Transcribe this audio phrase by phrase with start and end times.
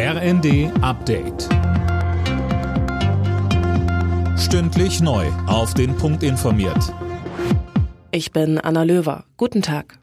[0.00, 1.48] RND Update.
[4.38, 5.26] Stündlich neu.
[5.48, 6.94] Auf den Punkt informiert.
[8.12, 9.24] Ich bin Anna Löwer.
[9.36, 9.98] Guten Tag.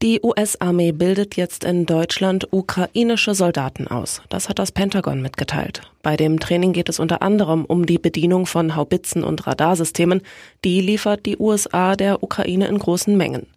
[0.00, 4.22] Die US-Armee bildet jetzt in Deutschland ukrainische Soldaten aus.
[4.30, 5.82] Das hat das Pentagon mitgeteilt.
[6.02, 10.22] Bei dem Training geht es unter anderem um die Bedienung von Haubitzen und Radarsystemen.
[10.64, 13.48] Die liefert die USA der Ukraine in großen Mengen.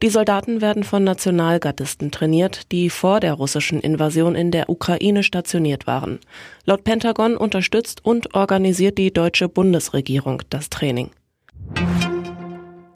[0.00, 5.88] Die Soldaten werden von Nationalgardisten trainiert, die vor der russischen Invasion in der Ukraine stationiert
[5.88, 6.20] waren.
[6.64, 11.10] Laut Pentagon unterstützt und organisiert die deutsche Bundesregierung das Training.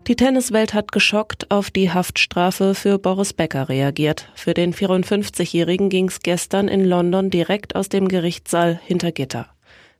[0.07, 4.29] Die Tenniswelt hat geschockt auf die Haftstrafe für Boris Becker reagiert.
[4.35, 9.49] Für den 54-Jährigen ging es gestern in London direkt aus dem Gerichtssaal hinter Gitter.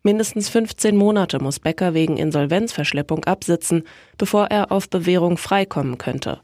[0.05, 3.85] Mindestens 15 Monate muss Becker wegen Insolvenzverschleppung absitzen,
[4.19, 6.41] bevor er auf Bewährung freikommen könnte.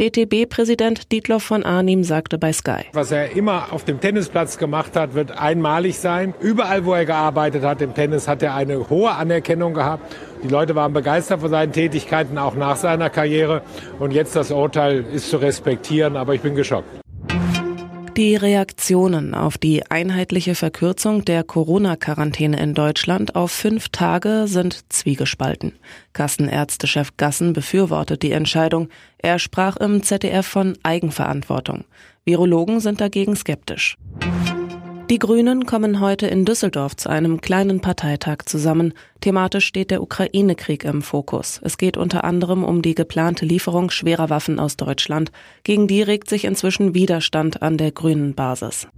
[0.00, 2.86] DTB-Präsident Dietloff von Arnim sagte bei Sky.
[2.94, 6.34] Was er immer auf dem Tennisplatz gemacht hat, wird einmalig sein.
[6.40, 10.12] Überall, wo er gearbeitet hat im Tennis, hat er eine hohe Anerkennung gehabt.
[10.42, 13.62] Die Leute waren begeistert von seinen Tätigkeiten, auch nach seiner Karriere.
[14.00, 17.03] Und jetzt das Urteil ist zu respektieren, aber ich bin geschockt.
[18.16, 25.72] Die Reaktionen auf die einheitliche Verkürzung der Corona-Quarantäne in Deutschland auf fünf Tage sind zwiegespalten.
[26.12, 28.88] Kassenärztechef Gassen befürwortet die Entscheidung.
[29.18, 31.86] Er sprach im ZDF von Eigenverantwortung.
[32.24, 33.96] Virologen sind dagegen skeptisch.
[35.10, 38.94] Die Grünen kommen heute in Düsseldorf zu einem kleinen Parteitag zusammen.
[39.20, 41.60] Thematisch steht der Ukraine-Krieg im Fokus.
[41.62, 45.30] Es geht unter anderem um die geplante Lieferung schwerer Waffen aus Deutschland.
[45.62, 48.88] Gegen die regt sich inzwischen Widerstand an der grünen Basis.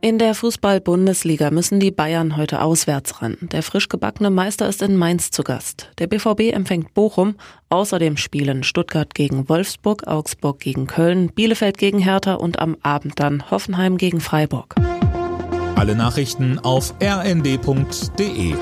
[0.00, 3.36] In der Fußball-Bundesliga müssen die Bayern heute auswärts ran.
[3.40, 5.90] Der frisch gebackene Meister ist in Mainz zu Gast.
[5.98, 7.34] Der BVB empfängt Bochum.
[7.68, 13.50] Außerdem spielen Stuttgart gegen Wolfsburg, Augsburg gegen Köln, Bielefeld gegen Hertha und am Abend dann
[13.50, 14.76] Hoffenheim gegen Freiburg.
[15.74, 18.54] Alle Nachrichten auf rnd.de